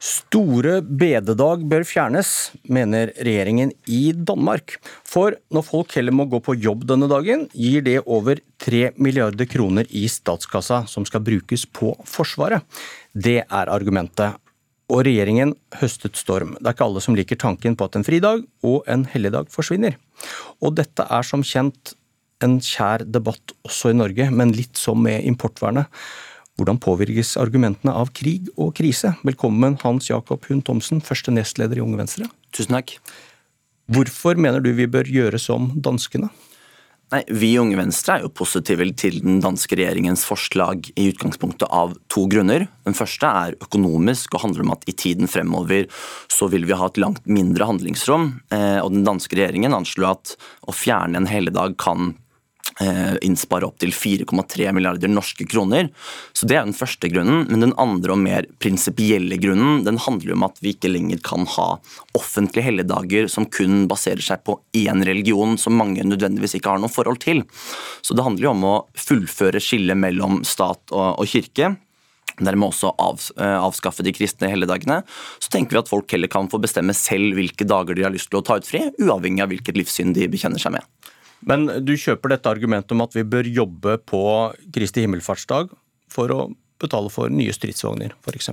Store 0.00 0.78
bededag 0.80 1.66
bør 1.68 1.84
fjernes, 1.84 2.30
mener 2.64 3.12
regjeringen 3.20 3.74
i 3.92 4.14
Danmark. 4.16 4.78
For 5.04 5.36
når 5.52 5.66
folk 5.66 5.92
heller 5.98 6.16
må 6.16 6.24
gå 6.32 6.40
på 6.46 6.54
jobb 6.56 6.86
denne 6.88 7.10
dagen, 7.12 7.44
gir 7.52 7.84
det 7.84 7.98
over 8.06 8.40
3 8.64 8.94
milliarder 8.96 9.50
kroner 9.52 9.84
i 9.92 10.06
statskassa 10.08 10.86
som 10.88 11.04
skal 11.04 11.26
brukes 11.28 11.66
på 11.68 11.92
Forsvaret. 12.08 12.64
Det 13.12 13.42
er 13.44 13.74
argumentet. 13.74 14.40
Og 14.88 15.04
regjeringen 15.04 15.52
høstet 15.82 16.16
storm. 16.16 16.56
Det 16.56 16.70
er 16.70 16.78
ikke 16.78 16.88
alle 16.88 17.04
som 17.04 17.20
liker 17.20 17.36
tanken 17.36 17.76
på 17.76 17.90
at 17.90 18.00
en 18.00 18.08
fridag 18.08 18.48
og 18.64 18.88
en 18.88 19.04
helligdag 19.12 19.52
forsvinner. 19.52 20.00
Og 20.64 20.78
dette 20.80 21.04
er 21.04 21.26
som 21.26 21.44
kjent 21.44 21.98
en 22.44 22.58
kjær 22.60 23.04
debatt 23.08 23.54
også 23.66 23.92
i 23.92 23.96
Norge, 23.96 24.28
men 24.30 24.54
litt 24.56 24.76
som 24.80 25.00
med 25.02 25.24
importvernet. 25.28 25.88
Hvordan 26.56 26.80
påvirkes 26.80 27.34
argumentene 27.40 27.92
av 27.92 28.12
krig 28.16 28.48
og 28.56 28.72
krise? 28.78 29.12
Velkommen 29.26 29.76
Hans 29.82 30.08
Jakob 30.08 30.44
Hund 30.48 30.64
Thomsen, 30.64 31.02
første 31.04 31.34
nestleder 31.34 31.80
i 31.80 31.84
Unge 31.84 32.00
Venstre. 32.00 32.28
Tusen 32.56 32.78
takk. 32.78 32.96
Hvorfor 33.92 34.40
mener 34.40 34.64
du 34.64 34.72
vi 34.74 34.88
bør 34.90 35.08
gjøre 35.08 35.40
som 35.40 35.68
danskene? 35.76 36.30
Nei, 37.14 37.20
Vi 37.30 37.52
i 37.54 37.58
Unge 37.62 37.76
Venstre 37.78 38.16
er 38.16 38.24
jo 38.24 38.32
positive 38.34 38.82
til 38.98 39.20
den 39.22 39.36
danske 39.38 39.76
regjeringens 39.78 40.24
forslag 40.26 40.88
i 40.98 41.04
utgangspunktet 41.12 41.68
av 41.70 41.92
to 42.10 42.24
grunner. 42.26 42.64
Den 42.82 42.96
første 42.98 43.30
er 43.44 43.54
økonomisk 43.62 44.34
og 44.34 44.42
handler 44.42 44.64
om 44.64 44.72
at 44.74 44.82
i 44.90 44.96
tiden 44.96 45.30
fremover 45.30 45.86
så 46.26 46.48
vil 46.50 46.66
vi 46.66 46.74
ha 46.74 46.88
et 46.88 46.98
langt 46.98 47.22
mindre 47.30 47.68
handlingsrom. 47.68 48.40
Eh, 48.50 48.80
og 48.82 48.90
Den 48.96 49.06
danske 49.06 49.38
regjeringen 49.38 49.76
anslo 49.76 50.08
at 50.10 50.34
å 50.66 50.74
fjerne 50.74 51.20
en 51.20 51.30
helligdag 51.30 51.78
kan 51.78 52.16
innspare 53.24 53.64
opptil 53.64 53.92
4,3 53.94 54.72
milliarder 54.76 55.08
norske 55.08 55.46
kroner. 55.48 55.88
Så 56.36 56.46
Det 56.46 56.56
er 56.58 56.64
den 56.64 56.76
første 56.76 57.08
grunnen. 57.08 57.46
Men 57.48 57.60
den 57.60 57.74
andre 57.80 58.12
og 58.12 58.20
mer 58.20 58.46
prinsipielle 58.60 59.38
grunnen 59.40 59.84
den 59.86 59.96
handler 59.98 60.34
om 60.34 60.44
at 60.44 60.60
vi 60.60 60.74
ikke 60.74 60.92
lenger 60.92 61.22
kan 61.24 61.46
ha 61.56 61.78
offentlige 62.16 62.66
helligdager 62.68 63.30
som 63.32 63.46
kun 63.46 63.86
baserer 63.88 64.20
seg 64.20 64.44
på 64.44 64.58
én 64.76 65.04
religion 65.06 65.56
som 65.58 65.76
mange 65.76 66.04
nødvendigvis 66.04 66.58
ikke 66.58 66.74
har 66.74 66.82
noe 66.82 66.92
forhold 66.92 67.20
til. 67.24 67.44
Så 68.02 68.14
Det 68.14 68.24
handler 68.24 68.50
jo 68.50 68.54
om 68.54 68.64
å 68.64 68.76
fullføre 68.94 69.60
skillet 69.60 69.96
mellom 69.96 70.44
stat 70.44 70.80
og, 70.92 71.20
og 71.20 71.26
kirke 71.26 71.76
dermed 72.36 72.68
også 72.68 72.92
av, 73.00 73.20
eh, 73.40 73.58
avskaffe 73.64 74.04
de 74.04 74.12
kristne 74.12 74.50
helligdagene, 74.50 75.02
så 75.40 75.48
tenker 75.52 75.76
vi 75.76 75.78
at 75.78 75.88
folk 75.88 76.10
heller 76.12 76.28
kan 76.28 76.48
få 76.48 76.60
bestemme 76.60 76.94
selv 76.94 77.36
hvilke 77.38 77.66
dager 77.66 77.96
de 77.96 78.04
har 78.04 78.12
lyst 78.12 78.30
til 78.30 78.40
å 78.40 78.44
ta 78.44 78.58
ut 78.60 78.66
fri, 78.66 78.82
uavhengig 79.00 79.42
av 79.42 79.48
hvilket 79.48 79.78
livssyn 79.78 80.12
de 80.12 80.28
bekjenner 80.28 80.60
seg 80.60 80.76
med. 80.76 80.84
Men 81.44 81.66
du 81.84 81.94
kjøper 82.00 82.32
dette 82.32 82.50
argumentet 82.50 82.94
om 82.96 83.04
at 83.04 83.16
vi 83.16 83.26
bør 83.26 83.48
jobbe 83.50 83.98
på 84.08 84.22
Kristi 84.74 85.04
himmelfartsdag 85.04 85.74
for 86.12 86.32
å 86.32 86.40
betale 86.80 87.10
for 87.12 87.32
nye 87.32 87.54
stridsvogner, 87.54 88.14
f.eks.? 88.24 88.50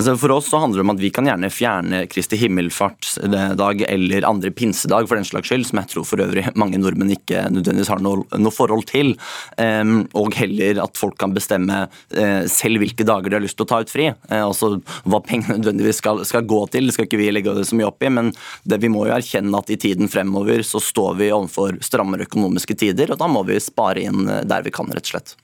Altså 0.00 0.14
for 0.18 0.32
oss 0.34 0.48
så 0.50 0.58
handler 0.58 0.80
det 0.80 0.84
om 0.86 0.92
at 0.94 1.00
vi 1.02 1.10
kan 1.14 1.28
gjerne 1.28 1.50
fjerne 1.52 1.98
Kristi 2.10 2.38
himmelfartsdag 2.40 3.84
eller 3.86 4.26
andre 4.26 4.50
pinsedag 4.50 5.06
for 5.08 5.18
den 5.18 5.26
slags 5.28 5.50
skyld, 5.50 5.66
som 5.68 5.78
jeg 5.78 5.90
tror 5.92 6.06
for 6.08 6.22
øvrig 6.24 6.46
mange 6.58 6.80
nordmenn 6.80 7.12
ikke 7.14 7.44
nødvendigvis 7.52 7.90
har 7.92 8.02
noe, 8.02 8.24
noe 8.40 8.54
forhold 8.54 8.86
til. 8.90 9.12
Um, 9.60 10.08
og 10.18 10.34
heller 10.38 10.80
at 10.82 10.98
folk 10.98 11.18
kan 11.22 11.36
bestemme 11.36 11.84
uh, 11.86 12.42
selv 12.50 12.82
hvilke 12.82 13.06
dager 13.06 13.30
de 13.30 13.38
har 13.38 13.44
lyst 13.44 13.58
til 13.60 13.68
å 13.68 13.70
ta 13.70 13.82
ut 13.84 13.92
fri. 13.92 14.08
Uh, 14.26 14.40
altså 14.40 14.72
hva 15.04 15.22
pengene 15.22 15.60
nødvendigvis 15.60 16.02
skal, 16.02 16.24
skal, 16.26 16.48
gå 16.50 16.64
til, 16.72 16.88
det 16.88 16.96
skal 16.96 17.06
ikke 17.06 17.20
vi 17.20 17.30
legge 17.30 17.54
det 17.54 17.68
så 17.68 17.78
mye 17.78 17.92
opp 17.92 18.02
i. 18.02 18.10
Men 18.10 18.32
det, 18.66 18.80
vi 18.82 18.90
må 18.90 19.06
jo 19.06 19.14
erkjenne 19.14 19.62
at 19.62 19.70
i 19.70 19.78
tiden 19.80 20.10
fremover 20.10 20.64
så 20.66 20.82
står 20.82 21.18
vi 21.20 21.30
overfor 21.30 21.78
strammere 21.84 22.26
økonomiske 22.26 22.80
tider, 22.80 23.14
og 23.14 23.22
da 23.22 23.30
må 23.30 23.44
vi 23.46 23.60
spare 23.62 24.02
inn 24.08 24.26
eh, 24.26 24.42
der 24.48 24.66
vi 24.66 24.74
kan, 24.74 24.90
rett 24.90 25.06
og 25.06 25.14
slett. 25.14 25.36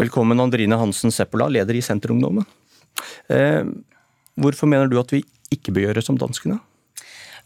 Velkommen 0.00 0.40
Andrine 0.40 0.78
Hansen 0.80 1.12
Seppola, 1.14 1.48
leder 1.52 1.76
i 1.76 1.84
Senterungdommen. 1.84 2.44
Eh, 3.32 3.62
hvorfor 4.40 4.70
mener 4.70 4.90
du 4.90 4.98
at 5.00 5.12
vi 5.14 5.24
ikke 5.54 5.74
bør 5.74 5.88
gjøre 5.88 6.04
som 6.04 6.18
danskene? 6.20 6.60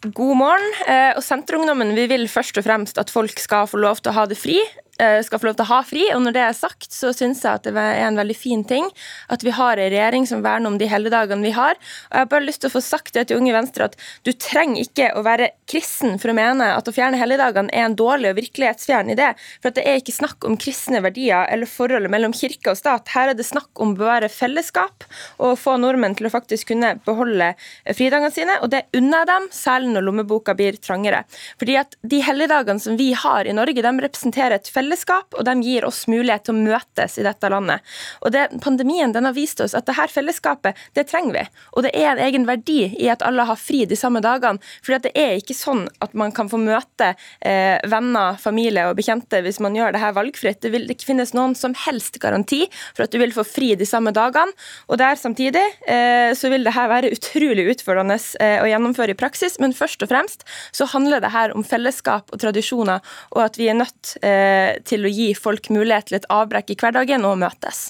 God 0.04 0.36
morgen. 0.36 0.72
Eh, 0.84 1.12
og 1.16 1.22
Senterungdommen 1.24 1.94
vi 1.96 2.06
vil 2.10 2.26
først 2.28 2.58
og 2.60 2.66
fremst 2.66 2.98
at 3.00 3.12
folk 3.12 3.38
skal 3.40 3.68
få 3.70 3.80
lov 3.80 4.02
til 4.02 4.12
å 4.12 4.18
ha 4.18 4.26
det 4.28 4.36
fri. 4.36 4.58
Eh, 4.98 5.22
skal 5.22 5.40
få 5.42 5.48
lov 5.48 5.56
til 5.58 5.66
å 5.66 5.70
ha 5.72 5.80
fri. 5.82 6.02
Og 6.14 6.22
når 6.22 6.34
det 6.36 6.42
er 6.44 6.54
sagt, 6.54 6.86
så 6.94 7.10
syns 7.16 7.42
jeg 7.42 7.58
at 7.58 7.66
det 7.66 7.74
er 7.74 8.04
en 8.06 8.18
veldig 8.18 8.36
fin 8.38 8.62
ting 8.66 8.86
at 9.32 9.42
vi 9.42 9.50
har 9.54 9.74
en 9.74 9.90
regjering 9.90 10.26
som 10.30 10.44
verner 10.44 10.70
om 10.70 10.76
de 10.78 10.86
helligdagene 10.90 11.42
vi 11.42 11.54
har. 11.56 11.74
Og 11.74 12.14
jeg 12.14 12.22
har 12.22 12.30
bare 12.30 12.46
lyst 12.46 12.62
til 12.62 12.70
å 12.70 12.74
få 12.76 12.82
sagt 12.84 13.16
det 13.16 13.26
til 13.28 13.40
Unge 13.40 13.54
Venstre 13.56 13.88
at 13.90 13.96
du 14.26 14.30
trenger 14.32 14.84
ikke 14.84 15.10
å 15.18 15.24
være 15.26 15.50
kristen 15.70 16.14
for 16.22 16.30
å 16.30 16.36
mene 16.38 16.68
at 16.76 16.86
å 16.86 16.94
fjerne 16.94 17.18
helligdagene 17.18 17.74
er 17.74 17.88
en 17.88 17.96
dårlig 17.98 18.30
og 18.30 18.38
virkelighetsfjern 18.38 19.10
idé. 19.16 19.32
For 19.64 19.74
det 19.74 19.82
er 19.82 19.98
ikke 19.98 20.14
snakk 20.14 20.46
om 20.46 20.58
kristne 20.60 21.02
verdier 21.02 21.50
eller 21.50 21.70
forholdet 21.70 22.12
mellom 22.14 22.36
kirke 22.36 22.70
og 22.70 22.78
stat. 22.78 23.10
Her 23.16 23.32
er 23.32 23.38
det 23.38 23.48
snakk 23.48 23.82
om 23.82 23.96
å 23.96 23.98
bevare 23.98 24.30
fellesskap 24.30 25.08
og 25.42 25.58
få 25.58 25.74
nordmenn 25.82 26.14
til 26.14 26.30
å 26.30 26.34
faktisk 26.34 26.70
kunne 26.70 26.94
beholde 27.06 27.50
fridagene 27.90 28.30
sine. 28.34 28.60
Og 28.62 28.70
det 28.70 28.84
unner 28.94 29.24
jeg 29.24 29.32
dem, 29.32 29.50
særlig 29.58 29.90
når 29.96 30.06
lommeboka 30.06 30.54
blir 30.54 30.78
trangere. 30.78 31.24
Fordi 31.58 31.78
at 31.82 31.98
de 32.06 32.22
helligdagene 32.22 32.82
som 32.82 32.98
vi 33.00 33.10
har 33.18 33.50
i 33.50 33.56
Norge, 33.56 33.82
de 33.82 33.94
representerer 34.06 34.60
et 34.60 34.70
fellesskap 34.70 34.83
fellesskap, 34.84 35.34
og 35.34 35.44
de 35.48 35.54
gir 35.64 35.84
oss 35.88 36.04
mulighet 36.10 36.44
til 36.46 36.54
å 36.54 36.64
møtes 36.64 37.18
i 37.18 37.24
dette 37.24 37.48
landet. 37.50 37.80
Og 38.20 38.32
det, 38.34 38.48
Pandemien 38.64 39.12
den 39.12 39.24
har 39.24 39.34
vist 39.36 39.60
oss 39.64 39.74
at 39.74 39.86
dette 39.88 40.08
fellesskapet, 40.12 40.76
det 40.94 41.06
trenger 41.08 41.38
vi. 41.38 41.44
Og 41.72 41.86
det 41.86 41.92
er 41.96 42.12
en 42.12 42.22
egen 42.26 42.46
verdi 42.48 42.92
i 43.00 43.08
at 43.12 43.24
alle 43.24 43.46
har 43.48 43.58
fri 43.60 43.84
de 43.88 43.96
samme 43.96 44.20
dagene. 44.24 44.60
For 44.84 44.98
det 45.00 45.14
er 45.16 45.38
ikke 45.38 45.56
sånn 45.56 45.86
at 46.04 46.14
man 46.18 46.32
kan 46.34 46.50
få 46.50 46.60
møte 46.60 47.14
eh, 47.40 47.80
venner, 47.90 48.38
familie 48.40 48.86
og 48.90 48.98
bekjente 48.98 49.40
hvis 49.44 49.60
man 49.64 49.76
gjør 49.76 49.94
det 49.94 50.02
her 50.02 50.16
valgfritt. 50.16 50.60
Det 50.62 50.72
vil 50.74 50.88
ikke 50.92 51.08
finnes 51.12 51.34
noen 51.36 51.56
som 51.58 51.74
helst 51.86 52.20
garanti 52.22 52.64
for 52.94 53.06
at 53.06 53.14
du 53.14 53.20
vil 53.22 53.34
få 53.34 53.46
fri 53.46 53.72
de 53.78 53.88
samme 53.88 54.12
dagene. 54.14 54.52
Og 54.90 55.00
der 55.00 55.18
samtidig 55.20 55.64
eh, 55.88 56.32
så 56.36 56.50
vil 56.52 56.66
det 56.66 56.74
her 56.76 56.90
være 56.92 57.12
utrolig 57.14 57.66
utfordrende 57.72 58.18
eh, 58.42 58.60
å 58.62 58.68
gjennomføre 58.68 59.14
i 59.14 59.18
praksis, 59.18 59.58
men 59.62 59.76
først 59.76 60.04
og 60.04 60.12
fremst 60.12 60.44
så 60.74 60.88
handler 60.92 61.22
det 61.24 61.32
her 61.34 61.54
om 61.56 61.64
fellesskap 61.66 62.32
og 62.34 62.42
tradisjoner, 62.42 63.02
og 63.34 63.44
at 63.46 63.58
vi 63.60 63.70
er 63.70 63.78
nødt 63.78 64.16
eh, 64.24 64.73
til 64.88 65.06
å 65.06 65.12
gi 65.12 65.30
folk 65.38 65.70
mulighet 65.74 66.10
til 66.10 66.18
et 66.20 66.28
avbrekk 66.32 66.74
i 66.74 66.78
hverdagen 66.80 67.26
og 67.28 67.38
møtes. 67.42 67.86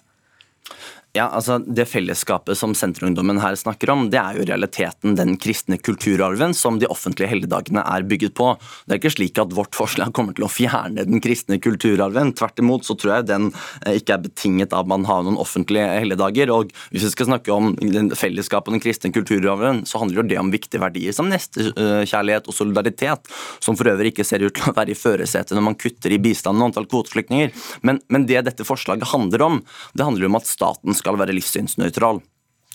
Ja, 1.14 1.28
altså 1.30 1.61
Det 1.62 1.85
fellesskapet 1.87 2.59
som 2.59 2.73
Senterungdommen 2.75 3.38
her 3.38 3.54
snakker 3.54 3.92
om, 3.92 4.09
det 4.11 4.18
er 4.18 4.35
jo 4.35 4.47
realiteten 4.49 5.14
den 5.14 5.37
kristne 5.38 5.76
kulturarven 5.78 6.50
som 6.59 6.80
de 6.83 6.88
offentlige 6.90 7.28
helligdagene 7.30 7.85
er 7.87 8.02
bygget 8.11 8.35
på. 8.35 8.49
Det 8.83 8.97
er 8.97 8.99
ikke 8.99 9.12
slik 9.14 9.38
at 9.38 9.54
vårt 9.54 9.78
forslag 9.78 10.11
kommer 10.16 10.35
til 10.35 10.49
å 10.49 10.50
fjerne 10.50 11.04
den 11.06 11.23
kristne 11.23 11.61
kulturarven. 11.62 12.33
Tvert 12.35 12.59
imot 12.59 12.88
så 12.88 12.97
tror 12.99 13.12
jeg 13.12 13.28
den 13.28 13.47
eh, 13.85 14.00
ikke 14.00 14.16
er 14.16 14.25
betinget 14.25 14.75
av 14.75 14.83
at 14.83 14.90
man 14.90 15.06
har 15.06 15.23
noen 15.23 15.38
offentlige 15.38 15.85
helligdager. 16.02 16.50
Og 16.50 16.75
Hvis 16.90 17.06
vi 17.06 17.12
skal 17.12 17.30
snakke 17.30 17.54
om 17.54 17.71
fellesskapet 18.18 18.73
og 18.73 18.76
den 18.80 18.83
kristne 18.83 19.12
kulturarven, 19.14 19.85
så 19.87 20.02
handler 20.02 20.25
jo 20.25 20.26
det 20.35 20.42
om 20.42 20.50
viktige 20.50 20.83
verdier 20.83 21.14
som 21.14 21.30
nestekjærlighet 21.30 22.50
og 22.50 22.59
solidaritet, 22.59 23.30
som 23.62 23.78
for 23.78 23.92
øvrig 23.92 24.16
ikke 24.16 24.26
ser 24.26 24.42
ut 24.42 24.59
til 24.59 24.66
å 24.66 24.75
være 24.75 24.97
i 24.97 24.99
førersetet 24.99 25.54
når 25.54 25.68
man 25.71 25.78
kutter 25.78 26.11
i 26.11 26.18
bistanden 26.26 26.66
og 26.66 26.73
antall 26.73 26.90
kvoteflyktninger. 26.90 27.54
Men, 27.87 28.02
men 28.11 28.26
det 28.26 28.42
dette 28.50 28.66
forslaget 28.66 29.12
handler 29.14 29.47
om, 29.47 29.62
det 29.94 30.11
handler 30.11 30.33
om 30.33 30.42
at 30.42 30.50
staten 30.50 31.03
skal 31.04 31.20
være 31.20 31.37
livssynsnøytral. 31.37 32.25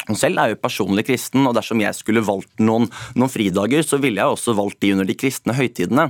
Og 0.07 0.17
selv 0.17 0.39
er 0.39 0.47
jeg 0.47 0.55
jo 0.55 0.61
personlig 0.63 1.03
kristen, 1.09 1.43
og 1.45 1.53
dersom 1.57 1.81
jeg 1.83 1.97
skulle 1.97 2.23
valgt 2.25 2.61
noen, 2.63 2.87
noen, 3.19 3.29
fridager, 3.29 3.83
så 3.85 3.99
ville 4.01 4.21
jeg 4.21 4.33
også 4.33 4.55
valgt 4.57 4.79
de 4.81 4.93
under 4.95 5.05
de 5.05 5.15
kristne 5.19 5.53
høytidene. 5.57 6.05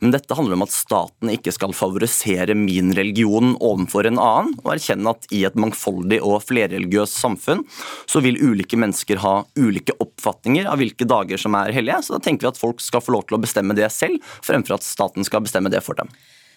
Men 0.00 0.14
dette 0.14 0.36
handler 0.38 0.56
om 0.56 0.64
at 0.64 0.72
staten 0.72 1.32
ikke 1.32 1.52
skal 1.52 1.74
favorisere 1.76 2.54
min 2.56 2.94
religion 2.96 3.56
overfor 3.58 4.08
en 4.08 4.20
annen, 4.22 4.54
og 4.62 4.76
erkjenne 4.76 5.12
at 5.12 5.26
i 5.34 5.42
et 5.48 5.58
mangfoldig 5.58 6.22
og 6.22 6.44
flerreligiøst 6.46 7.18
samfunn 7.18 7.64
så 8.06 8.22
vil 8.24 8.40
ulike 8.40 8.78
mennesker 8.78 9.20
ha 9.24 9.40
ulike 9.58 9.98
oppfatninger 10.00 10.70
av 10.70 10.80
hvilke 10.80 11.08
dager 11.08 11.40
som 11.40 11.58
er 11.58 11.74
hellige. 11.74 12.04
Så 12.06 12.16
da 12.16 12.22
tenker 12.24 12.46
vi 12.46 12.54
at 12.54 12.62
folk 12.62 12.80
skal 12.84 13.04
få 13.04 13.18
lov 13.18 13.26
til 13.26 13.40
å 13.40 13.42
bestemme 13.42 13.76
det 13.76 13.90
selv, 13.92 14.22
fremfor 14.46 14.78
at 14.78 14.86
staten 14.86 15.26
skal 15.28 15.44
bestemme 15.44 15.72
det 15.72 15.82
for 15.84 15.98
dem. 15.98 16.14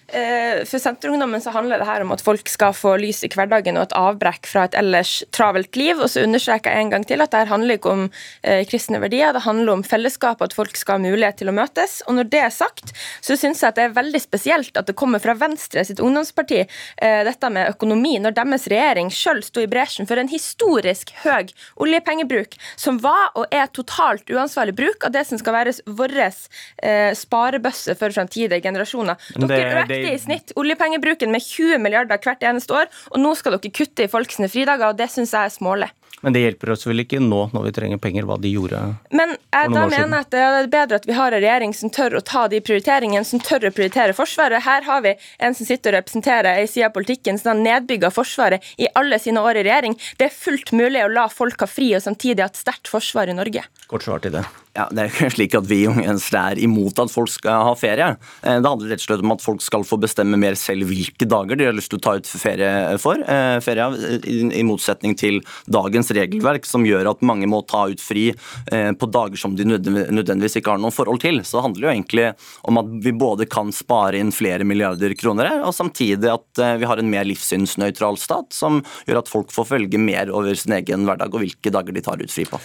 Eh, 0.08 0.64
for 0.66 0.80
Senterungdommen 0.80 1.42
så 1.42 1.50
handler 1.50 1.82
det 1.82 1.88
her 1.88 2.04
om 2.06 2.12
at 2.14 2.22
folk 2.22 2.50
skal 2.50 2.76
få 2.78 2.94
lys 3.02 3.24
i 3.26 3.30
hverdagen 3.34 3.80
og 3.80 3.88
et 3.88 3.96
avbrekk 3.98 4.46
fra 4.50 4.68
et 4.68 4.78
ellers 4.78 5.18
travelt 5.34 5.76
liv. 5.80 5.98
Og 5.98 6.12
så 6.12 6.26
understreker 6.26 6.72
jeg 6.72 6.86
en 6.86 6.94
gang 6.94 7.06
til 7.08 7.24
at 7.24 7.34
det 7.34 7.42
her 7.42 7.52
handler 7.52 7.80
ikke 7.80 7.94
om 7.94 8.04
eh, 8.44 8.62
kristne 8.70 9.02
verdier, 9.02 9.34
det 9.34 9.46
handler 9.48 9.74
om 9.74 9.86
fellesskap 9.86 10.42
og 10.42 10.52
at 10.52 10.58
folk 10.58 10.78
skal 10.78 11.00
ha 11.00 11.06
mulighet 11.08 11.42
til 11.42 11.50
å 11.50 11.56
møtes. 11.56 12.02
Og 12.06 12.20
når 12.20 12.30
det 12.34 12.44
er 12.46 12.54
sagt, 12.54 12.94
så 13.26 13.38
syns 13.40 13.64
jeg 13.64 13.74
at 13.74 13.80
det 13.80 13.88
er 13.88 13.98
veldig 13.98 14.22
spesielt 14.22 14.78
at 14.78 14.90
det 14.90 14.98
kommer 15.00 15.24
fra 15.24 15.36
Venstre 15.40 15.86
sitt 15.88 16.04
ungdomsparti, 16.04 16.62
eh, 16.62 17.22
dette 17.26 17.50
med 17.50 17.74
økonomi, 17.74 18.18
når 18.22 18.38
deres 18.38 18.70
regjering 18.72 19.10
sjøl 19.14 19.42
sto 19.46 19.64
i 19.64 19.70
bresjen 19.72 20.10
for 20.10 20.22
en 20.22 20.30
historisk 20.30 21.16
høy 21.24 21.50
oljepengebruk, 21.82 22.56
som 22.80 23.00
var 23.04 23.34
og 23.36 23.50
er 23.54 23.68
totalt 23.74 24.30
uansvarlig 24.32 24.76
bruk 24.78 25.06
av 25.08 25.16
det 25.16 25.26
som 25.28 25.40
skal 25.42 25.58
være 25.58 25.76
vår 25.98 26.14
eh, 26.22 27.12
sparebøsse 27.18 27.98
for 28.00 28.14
framtidige 28.16 28.62
generasjoner. 28.64 29.20
Dere 29.46 29.95
økte 29.96 30.16
i 30.16 30.22
snitt 30.22 30.56
oljepengebruken 30.60 31.32
med 31.34 31.44
20 31.44 31.82
milliarder 31.84 32.22
hvert 32.22 32.44
eneste 32.46 32.76
år, 32.76 32.90
og 33.12 33.22
nå 33.22 33.36
skal 33.40 33.58
dere 33.58 33.76
kutte 33.76 34.06
i 34.06 34.12
folks 34.12 34.42
fridager, 34.46 34.90
og 34.90 35.00
det 35.00 35.10
syns 35.14 35.34
jeg 35.36 35.50
er 35.50 35.56
smålig. 35.56 35.92
Men 36.26 36.34
det 36.34 36.42
hjelper 36.42 36.72
oss 36.74 36.86
vel 36.88 37.04
ikke 37.04 37.20
nå 37.22 37.42
når 37.54 37.68
vi 37.68 37.72
trenger 37.76 38.00
penger, 38.02 38.26
hva 38.26 38.38
de 38.42 38.50
gjorde 38.50 38.80
Men 39.14 39.36
jeg 39.36 39.72
da 39.76 39.84
mener 39.92 40.24
at 40.24 40.32
det 40.34 40.42
er 40.42 40.70
bedre 40.72 40.98
at 40.98 41.06
vi 41.06 41.18
har 41.18 41.36
en 41.36 41.44
regjering 41.44 41.76
som 41.78 41.92
tør 41.94 42.18
å 42.18 42.24
ta 42.26 42.48
de 42.50 42.62
prioriteringene, 42.66 43.22
som 43.28 43.44
tør 43.44 43.68
å 43.70 43.74
prioritere 43.76 44.16
Forsvaret. 44.18 44.64
Her 44.66 44.88
har 44.88 45.06
vi 45.06 45.14
en 45.44 45.58
som 45.58 45.68
sitter 45.68 45.94
og 45.94 46.00
representerer 46.00 46.64
ei 46.64 46.66
side 46.72 46.90
av 46.90 46.96
politikken 46.96 47.38
som 47.42 47.54
har 47.54 47.62
nedbygga 47.62 48.10
Forsvaret 48.16 48.74
i 48.82 48.90
alle 48.98 49.22
sine 49.22 49.44
år 49.44 49.62
i 49.62 49.68
regjering. 49.68 50.00
Det 50.18 50.32
er 50.32 50.38
fullt 50.42 50.74
mulig 50.74 51.06
å 51.06 51.14
la 51.14 51.30
folk 51.30 51.62
ha 51.62 51.70
fri 51.70 51.92
og 51.94 52.06
samtidig 52.08 52.42
ha 52.42 52.50
et 52.50 52.62
sterkt 52.64 52.90
forsvar 52.90 53.30
i 53.30 53.38
Norge. 53.38 53.68
Kort 53.92 54.08
svar 54.08 54.24
til 54.24 54.40
det. 54.40 54.48
Ja, 54.76 54.88
Det 54.92 55.06
er 55.06 55.12
ikke 55.12 55.32
slik 55.38 55.56
at 55.56 55.68
vi 55.70 55.80
Unge 55.88 56.04
Venstre 56.04 56.42
er 56.52 56.60
imot 56.64 57.00
at 57.00 57.12
folk 57.12 57.32
skal 57.32 57.70
ha 57.70 57.74
ferie. 57.80 58.10
Eh, 58.44 58.60
det 58.60 58.68
handler 58.68 58.92
rett 58.92 59.04
og 59.04 59.08
slett 59.08 59.24
om 59.24 59.34
at 59.36 59.44
folk 59.44 59.64
skal 59.64 59.86
få 59.88 60.00
bestemme 60.04 60.40
mer 60.40 60.58
selv 60.60 60.90
hvilke 60.90 61.28
dager 61.30 61.60
de 61.60 61.70
har 61.70 61.78
lyst 61.78 61.94
til 61.94 62.02
å 62.02 62.04
ta 62.04 62.16
ut 62.20 62.28
ferie 62.28 62.72
for. 63.02 63.22
Eh, 63.22 63.60
ferie 63.64 63.88
I 64.28 64.66
motsetning 64.68 65.16
til 65.20 65.40
dagens 65.72 66.12
regelverk, 66.16 66.68
som 66.68 66.86
gjør 66.88 67.14
at 67.14 67.24
mange 67.26 67.48
må 67.50 67.62
ta 67.68 67.86
ut 67.92 68.04
fri 68.04 68.28
eh, 68.34 68.92
på 68.92 69.12
dager 69.12 69.40
som 69.40 69.56
de 69.56 69.68
nødvendigvis 69.70 70.60
ikke 70.60 70.76
har 70.76 70.84
noe 70.84 70.96
forhold 70.96 71.24
til. 71.24 71.40
Så 71.48 71.60
det 71.60 71.66
handler 71.70 71.88
jo 71.88 71.94
egentlig 71.94 72.28
om 72.68 72.84
at 72.84 72.92
vi 73.06 73.16
både 73.16 73.48
kan 73.48 73.72
spare 73.76 74.20
inn 74.20 74.36
flere 74.36 74.68
milliarder 74.68 75.16
kroner, 75.16 75.62
og 75.64 75.76
samtidig 75.76 76.32
at 76.34 76.64
vi 76.82 76.88
har 76.88 77.00
en 77.00 77.10
mer 77.12 77.28
livssynsnøytral 77.28 78.20
stat, 78.20 78.52
som 78.56 78.82
gjør 79.08 79.22
at 79.22 79.32
folk 79.32 79.54
får 79.56 79.72
følge 79.72 80.02
mer 80.02 80.32
over 80.36 80.56
sin 80.60 80.76
egen 80.76 81.08
hverdag 81.08 81.32
og 81.32 81.46
hvilke 81.46 81.72
dager 81.72 81.96
de 81.96 82.04
tar 82.04 82.22
ut 82.22 82.32
fri 82.32 82.48
på. 82.50 82.60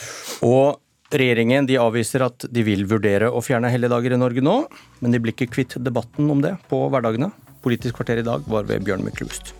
Og 0.47 0.79
Regjeringen 1.11 1.67
de 1.67 1.75
avviser 1.83 2.23
at 2.23 2.45
de 2.55 2.63
vil 2.63 2.85
vurdere 2.87 3.33
å 3.35 3.41
fjerne 3.43 3.71
helligdager 3.73 4.15
i 4.15 4.19
Norge 4.21 4.45
nå, 4.47 4.61
men 5.03 5.11
de 5.11 5.19
blir 5.19 5.35
ikke 5.35 5.51
kvitt 5.51 5.75
debatten 5.83 6.31
om 6.31 6.39
det 6.45 6.53
på 6.71 6.85
hverdagene. 6.87 7.33
Politisk 7.65 7.99
kvarter 7.99 8.21
i 8.23 8.27
dag 8.27 8.47
var 8.47 8.69
ved 8.69 8.87
Bjørn 8.87 9.03
Myklebust. 9.03 9.51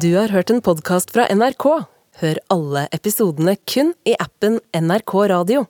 Du 0.00 0.12
har 0.16 0.28
hørt 0.32 0.52
en 0.52 0.60
podkast 0.64 1.16
fra 1.16 1.24
NRK. 1.32 1.66
Hør 2.20 2.44
alle 2.52 2.86
episodene 2.92 3.56
kun 3.64 3.94
i 4.04 4.12
appen 4.20 4.60
NRK 4.76 5.16
Radio. 5.32 5.64